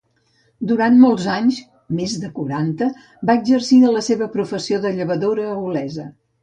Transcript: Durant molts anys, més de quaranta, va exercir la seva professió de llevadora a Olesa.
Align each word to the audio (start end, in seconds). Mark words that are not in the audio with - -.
Durant 0.69 0.95
molts 1.03 1.27
anys, 1.33 1.59
més 1.99 2.17
de 2.25 2.31
quaranta, 2.39 2.89
va 3.31 3.39
exercir 3.43 3.81
la 3.99 4.05
seva 4.11 4.33
professió 4.39 4.83
de 4.89 4.99
llevadora 4.99 5.49
a 5.53 5.65
Olesa. 5.71 6.15